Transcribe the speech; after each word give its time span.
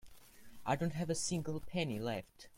I 0.65 0.75
don't 0.75 0.93
have 0.93 1.11
a 1.11 1.13
single 1.13 1.59
penny 1.59 1.99
left. 1.99 2.47